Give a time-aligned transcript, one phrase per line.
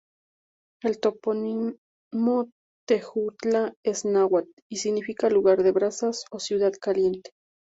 [0.81, 1.75] El topónimo
[2.87, 7.29] Tejutla es náhuat, y significa: "lugar de brasas", o "Ciudad caliente".